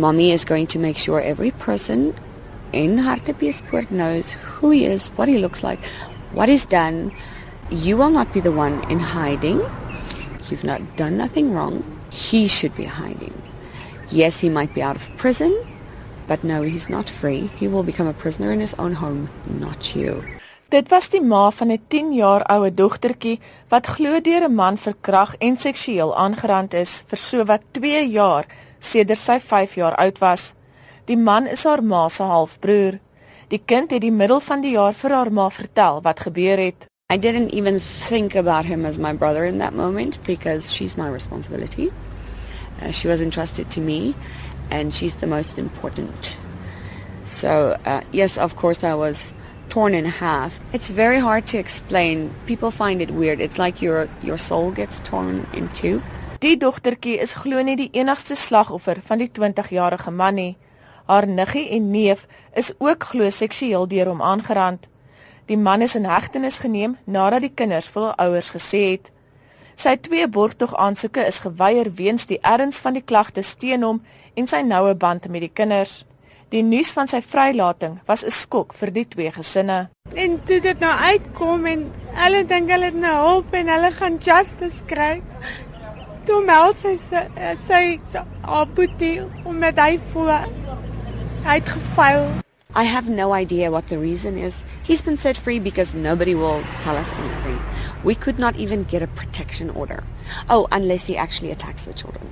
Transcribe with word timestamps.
Mommy 0.00 0.30
is 0.32 0.44
going 0.44 0.66
to 0.68 0.78
make 0.78 0.96
sure 0.96 1.20
every 1.20 1.50
person 1.50 2.14
in 2.72 2.98
Hartebeespoort 2.98 3.90
knows 3.90 4.32
who 4.32 4.70
he 4.70 4.84
is, 4.84 5.08
what 5.16 5.28
he 5.28 5.38
looks 5.38 5.62
like, 5.62 5.84
what 6.32 6.48
he's 6.48 6.66
done. 6.66 7.12
You 7.70 7.96
will 7.96 8.10
not 8.10 8.32
be 8.32 8.40
the 8.40 8.52
one 8.52 8.84
in 8.90 9.00
hiding. 9.00 9.62
You've 10.48 10.64
not 10.64 10.96
done 10.96 11.16
nothing 11.16 11.52
wrong. 11.52 11.82
He 12.10 12.46
should 12.48 12.76
be 12.76 12.84
hiding. 12.84 13.34
Yes, 14.10 14.40
he 14.40 14.48
might 14.48 14.74
be 14.74 14.82
out 14.82 14.96
of 14.96 15.10
prison, 15.16 15.52
but 16.28 16.44
no, 16.44 16.62
he's 16.62 16.88
not 16.88 17.08
free. 17.08 17.50
He 17.58 17.66
will 17.66 17.82
become 17.82 18.06
a 18.06 18.12
prisoner 18.12 18.52
in 18.52 18.60
his 18.60 18.74
own 18.74 18.92
home, 18.92 19.28
not 19.46 19.96
you. 19.96 20.22
Dit 20.68 20.90
was 20.90 21.08
die 21.08 21.20
ma 21.22 21.50
van 21.50 21.70
'n 21.70 21.80
10 21.88 22.12
jaar 22.12 22.42
oue 22.50 22.70
dogtertjie 22.74 23.38
wat 23.70 23.86
glo 23.86 24.20
deur 24.20 24.44
'n 24.48 24.54
man 24.54 24.76
verkragt 24.76 25.38
en 25.38 25.56
seksueel 25.56 26.16
aangerand 26.16 26.74
is 26.74 27.04
vir 27.06 27.18
so 27.18 27.44
wat 27.44 27.62
2 27.70 28.08
jaar 28.10 28.46
sedert 28.86 29.20
sy 29.20 29.38
5 29.42 29.74
jaar 29.80 29.96
oud 30.00 30.20
was. 30.22 30.52
Die 31.06 31.18
man 31.18 31.46
is 31.46 31.64
haar 31.64 31.82
ma 31.82 32.08
se 32.08 32.22
halfbroer. 32.26 32.98
Die 33.50 33.62
kind 33.62 33.90
het 33.90 34.02
die 34.02 34.12
middel 34.14 34.40
van 34.40 34.62
die 34.62 34.72
jaar 34.74 34.94
vir 34.94 35.14
haar 35.14 35.30
ma 35.32 35.50
vertel 35.50 36.00
wat 36.02 36.20
gebeur 36.26 36.58
het. 36.58 36.86
I 37.12 37.16
didn't 37.16 37.54
even 37.54 37.78
think 37.78 38.34
about 38.34 38.64
him 38.64 38.84
as 38.84 38.98
my 38.98 39.12
brother 39.12 39.44
in 39.44 39.58
that 39.58 39.74
moment 39.74 40.18
because 40.26 40.72
she's 40.72 40.96
my 40.96 41.08
responsibility. 41.08 41.92
Uh, 42.82 42.90
she 42.90 43.06
was 43.06 43.22
entrusted 43.22 43.70
to 43.70 43.80
me 43.80 44.16
and 44.70 44.92
she's 44.92 45.14
the 45.16 45.26
most 45.26 45.58
important. 45.58 46.36
So, 47.24 47.76
uh, 47.84 48.02
yes, 48.10 48.36
of 48.38 48.56
course, 48.56 48.82
I 48.82 48.94
was 48.94 49.32
torn 49.68 49.94
in 49.94 50.04
half. 50.04 50.58
It's 50.72 50.90
very 50.90 51.18
hard 51.18 51.46
to 51.48 51.58
explain. 51.58 52.34
People 52.46 52.72
find 52.72 53.00
it 53.00 53.10
weird. 53.10 53.40
It's 53.40 53.58
like 53.58 53.80
your, 53.80 54.08
your 54.22 54.38
soul 54.38 54.72
gets 54.72 55.00
torn 55.00 55.46
in 55.52 55.68
two. 55.70 56.02
Die 56.38 56.56
dogtertjie 56.56 57.18
is 57.18 57.34
glo 57.34 57.62
nie 57.62 57.76
die 57.76 57.90
enigste 57.92 58.36
slagoffer 58.36 59.00
van 59.02 59.18
die 59.18 59.30
20-jarige 59.30 60.10
man 60.10 60.34
nie. 60.34 60.56
Haar 61.06 61.26
niggie 61.26 61.68
en 61.70 61.90
neef 61.90 62.26
is 62.54 62.72
ook 62.78 63.04
glo 63.12 63.30
seksueel 63.30 63.86
deur 63.88 64.06
hom 64.06 64.22
aangerand. 64.22 64.88
Die 65.46 65.56
man 65.56 65.82
is 65.82 65.94
in 65.94 66.04
hegtenis 66.04 66.58
geneem 66.58 66.96
nadat 67.04 67.40
die 67.40 67.54
kinders 67.54 67.88
vir 67.88 68.02
hul 68.02 68.16
ouers 68.26 68.50
gesê 68.50 68.82
het 68.90 69.12
Sy 69.76 69.92
twee 70.00 70.24
borgtog 70.32 70.72
aansoeke 70.80 71.20
is 71.28 71.42
geweier 71.44 71.90
weens 71.98 72.24
die 72.30 72.38
erns 72.40 72.78
van 72.80 72.94
die 72.96 73.04
klagtes 73.04 73.50
teen 73.60 73.82
hom 73.84 73.98
en 74.32 74.48
sy 74.48 74.62
noue 74.64 74.94
band 74.96 75.28
met 75.28 75.44
die 75.44 75.52
kinders. 75.52 75.98
Die 76.54 76.62
nuus 76.64 76.94
van 76.96 77.10
sy 77.12 77.20
vrylating 77.20 77.98
was 78.08 78.24
'n 78.24 78.32
skok 78.32 78.72
vir 78.72 78.90
die 78.90 79.04
twee 79.04 79.30
gesinne. 79.30 79.90
En 80.14 80.40
toe 80.44 80.60
dit 80.60 80.80
nou 80.80 80.94
uitkom 81.12 81.66
en 81.66 81.92
hulle 82.22 82.44
dink 82.46 82.70
hulle 82.70 82.84
het 82.84 82.94
nou 82.94 83.16
hulp 83.28 83.52
en 83.52 83.68
hulle 83.68 83.90
gaan 83.90 84.16
justice 84.16 84.80
kry. 84.86 85.22
Toe 86.26 86.40
meld 86.42 86.74
sy 86.80 86.96
sy 86.98 87.82
haar 88.42 88.66
boetie 88.74 89.20
om 89.46 89.58
met 89.62 89.78
hy 89.78 89.94
voel 90.10 90.32
hy 90.34 91.60
het 91.60 91.68
gefaal. 91.70 92.26
I 92.76 92.82
have 92.84 93.08
no 93.08 93.32
idea 93.32 93.70
what 93.70 93.86
the 93.88 93.98
reason 93.98 94.36
is. 94.36 94.62
He's 94.82 95.02
been 95.02 95.16
set 95.16 95.36
free 95.36 95.60
because 95.60 95.94
nobody 95.94 96.34
will 96.34 96.62
tell 96.80 96.96
us 96.96 97.12
anything. 97.12 97.58
We 98.04 98.14
could 98.14 98.38
not 98.38 98.56
even 98.56 98.84
get 98.84 99.02
a 99.02 99.06
protection 99.06 99.70
order. 99.70 100.02
Oh, 100.50 100.66
unless 100.72 101.06
he 101.06 101.16
actually 101.16 101.52
attacks 101.52 101.82
the 101.82 101.94
children. 101.94 102.26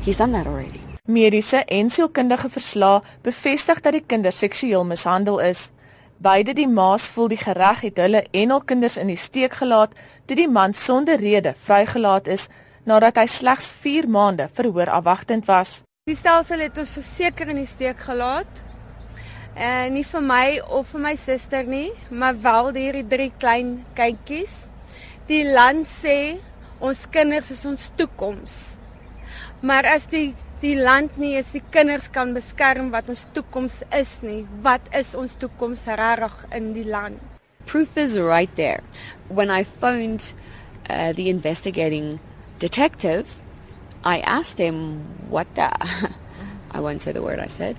He's 0.00 0.16
done 0.16 0.32
that 0.32 0.46
already. 0.46 0.80
Mediese 1.04 1.64
en 1.68 1.90
sielkundige 1.90 2.48
verslae 2.48 3.02
bevestig 3.22 3.80
dat 3.80 3.92
die 3.92 4.04
kinders 4.06 4.38
seksueel 4.38 4.84
mishandel 4.84 5.38
is. 5.40 5.70
Beide 6.18 6.50
die 6.50 6.66
ma's 6.66 7.04
voel 7.14 7.28
die 7.30 7.38
gereg 7.38 7.84
het 7.86 7.98
hulle 8.02 8.24
en 8.34 8.50
hul 8.50 8.62
kinders 8.66 8.96
in 8.98 9.06
die 9.06 9.20
steek 9.22 9.52
gelaat 9.60 9.92
toe 10.26 10.34
die 10.34 10.48
man 10.50 10.72
sonder 10.74 11.20
rede 11.22 11.52
vrygelaat 11.54 12.26
is 12.34 12.48
nadat 12.90 13.20
hy 13.20 13.26
slegs 13.30 13.68
4 13.84 14.08
maande 14.10 14.48
verhoor 14.56 14.90
afwagtend 14.90 15.46
was. 15.46 15.84
Die 16.10 16.16
stelsel 16.18 16.64
het 16.64 16.78
ons 16.82 16.90
verseker 16.90 17.52
in 17.52 17.60
die 17.62 17.70
steek 17.70 18.02
gelaat. 18.02 18.64
En 19.54 19.94
nie 19.94 20.02
vir 20.10 20.24
my 20.24 20.58
of 20.80 20.90
vir 20.90 21.04
my 21.06 21.14
suster 21.14 21.62
nie, 21.62 21.92
maar 22.10 22.34
wel 22.42 22.72
hierdie 22.74 23.06
drie 23.06 23.30
klein 23.38 23.72
kindjies. 23.94 24.64
Die 25.30 25.44
land 25.46 25.86
sê 25.86 26.38
ons 26.82 27.06
kinders 27.14 27.52
is 27.54 27.62
ons 27.68 27.90
toekoms. 27.94 28.58
Maar 29.60 29.86
as 29.94 30.06
die 30.06 30.34
die 30.60 30.74
land 30.74 31.18
nie 31.22 31.36
is 31.38 31.52
die 31.54 31.62
kinders 31.70 32.08
kan 32.10 32.32
beskerm 32.34 32.90
wat 32.90 33.08
ons 33.12 33.26
toekoms 33.32 33.82
is 33.94 34.16
nie, 34.26 34.40
wat 34.62 34.82
is 34.90 35.14
ons 35.14 35.36
toekoms 35.38 35.84
regtig 35.86 36.34
in 36.56 36.72
die 36.74 36.86
land? 36.86 37.22
Proof 37.66 37.96
is 37.96 38.18
right 38.18 38.50
there. 38.56 38.82
When 39.28 39.50
I 39.50 39.62
phoned 39.62 40.32
uh, 40.90 41.12
the 41.12 41.28
investigating 41.28 42.18
detective, 42.58 43.42
I 44.04 44.18
asked 44.20 44.58
him 44.58 45.04
what 45.28 45.46
the 45.54 45.70
I 46.70 46.80
won't 46.80 47.02
say 47.02 47.12
the 47.12 47.22
word 47.22 47.38
I 47.38 47.48
said. 47.48 47.78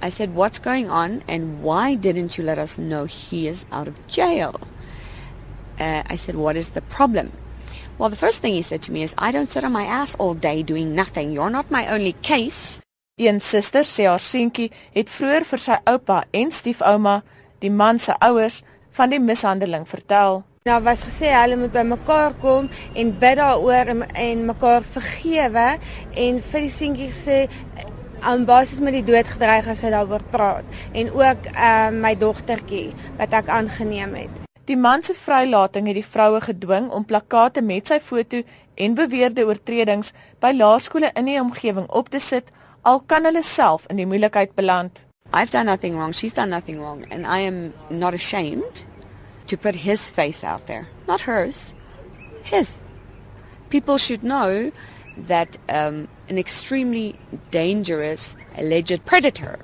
I 0.00 0.10
said, 0.10 0.34
"What's 0.34 0.58
going 0.58 0.90
on 0.90 1.22
and 1.28 1.62
why 1.62 1.94
didn't 1.94 2.38
you 2.38 2.44
let 2.44 2.58
us 2.58 2.78
know 2.78 3.04
he 3.04 3.48
is 3.48 3.64
out 3.70 3.88
of 3.88 4.06
jail?" 4.06 4.60
Uh, 5.78 6.02
I 6.06 6.16
said, 6.16 6.36
"What 6.36 6.56
is 6.56 6.70
the 6.70 6.82
problem?" 6.82 7.32
Well, 7.98 8.10
the 8.10 8.16
first 8.16 8.42
thing 8.42 8.54
he 8.54 8.62
said 8.62 8.82
to 8.82 8.92
me 8.92 9.02
is, 9.02 9.14
"I 9.18 9.32
don't 9.32 9.50
sit 9.50 9.64
on 9.64 9.72
my 9.72 9.84
ass 9.84 10.14
all 10.18 10.34
day 10.34 10.62
doing 10.62 10.94
nothing. 10.94 11.32
You're 11.32 11.50
not 11.50 11.70
my 11.70 11.92
only 11.94 12.14
case." 12.22 12.80
Een 13.16 13.40
suster 13.40 13.82
sê 13.84 14.06
haar 14.06 14.20
seentjie 14.22 14.70
het 14.94 15.10
vroeër 15.10 15.44
vir 15.44 15.58
sy 15.58 15.78
oupa 15.92 16.18
en 16.30 16.52
stiefouma, 16.52 17.22
die 17.58 17.70
man 17.70 17.98
se 17.98 18.14
ouers, 18.22 18.62
van 18.90 19.10
die 19.10 19.18
mishandeling 19.18 19.88
vertel. 19.88 20.44
Daar 20.62 20.82
was 20.82 21.02
gesê 21.02 21.32
hulle 21.34 21.56
moet 21.56 21.72
by 21.72 21.82
mekaar 21.82 22.38
kom 22.40 22.70
en 22.94 23.12
bid 23.18 23.36
daaroor 23.42 23.92
en, 23.94 24.06
en 24.14 24.46
mekaar 24.46 24.86
vergewe 24.86 25.68
en 26.14 26.42
vir 26.50 26.60
die 26.60 26.74
seentjie 26.78 27.10
sê 27.10 27.48
aan 28.20 28.44
basis 28.46 28.78
met 28.78 28.94
die 29.00 29.06
dood 29.12 29.26
gedreig 29.26 29.66
as 29.66 29.82
hy 29.82 29.90
daaroor 29.90 30.22
praat 30.30 30.82
en 30.92 31.10
ook 31.10 31.50
uh, 31.54 31.88
my 31.90 32.14
dogtertjie 32.18 32.92
wat 33.18 33.34
ek 33.42 33.50
aangeneem 33.50 34.14
het. 34.22 34.47
Die 34.68 34.76
man 34.76 35.02
se 35.02 35.14
vrylating 35.16 35.86
het 35.88 35.96
die 35.96 36.04
vroue 36.04 36.40
gedwing 36.44 36.90
om 36.92 37.04
plakate 37.08 37.62
met 37.64 37.88
sy 37.88 37.96
foto 38.04 38.42
en 38.76 38.96
beweerde 38.98 39.46
oortredings 39.48 40.10
by 40.44 40.50
laerskole 40.52 41.08
in 41.16 41.30
die 41.30 41.38
omgewing 41.40 41.86
op 41.88 42.10
te 42.12 42.20
sit 42.20 42.50
al 42.90 43.00
kan 43.00 43.24
hulle 43.24 43.42
self 43.42 43.86
in 43.88 43.96
die 43.96 44.06
moeilikheid 44.06 44.52
beland. 44.58 45.06
I've 45.32 45.50
done 45.50 45.64
nothing 45.64 45.96
wrong, 45.96 46.12
she's 46.12 46.36
done 46.36 46.52
nothing 46.52 46.82
wrong 46.82 47.06
and 47.10 47.24
I 47.24 47.40
am 47.48 47.72
not 47.88 48.12
ashamed 48.12 48.84
to 49.46 49.56
put 49.56 49.74
his 49.74 50.08
face 50.10 50.44
out 50.44 50.66
there, 50.66 50.86
not 51.06 51.22
hers, 51.24 51.72
his. 52.42 52.76
People 53.70 53.96
should 53.96 54.22
know 54.22 54.70
that 55.16 55.56
um, 55.68 56.08
an 56.28 56.36
extremely 56.36 57.16
dangerous 57.50 58.36
alleged 58.58 59.06
predator 59.06 59.58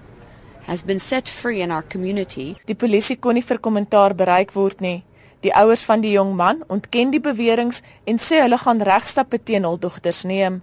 has 0.67 0.83
been 0.83 0.99
set 0.99 1.29
free 1.29 1.61
in 1.61 1.71
our 1.71 1.83
community. 1.83 2.57
Die 2.67 2.75
polisie 2.75 3.17
kon 3.17 3.39
nie 3.39 3.45
vir 3.45 3.61
kommentaar 3.61 4.15
bereik 4.17 4.55
word 4.57 4.81
nie. 4.81 5.05
Die 5.45 5.53
ouers 5.53 5.85
van 5.85 6.01
die 6.01 6.15
jong 6.17 6.33
man 6.37 6.65
ontken 6.73 7.13
die 7.13 7.21
beweringe 7.21 7.83
en 8.09 8.19
sê 8.19 8.41
hulle 8.41 8.59
gaan 8.59 8.81
regstappe 8.81 9.39
teen 9.39 9.69
hul 9.69 9.77
dogters 9.79 10.25
neem. 10.25 10.63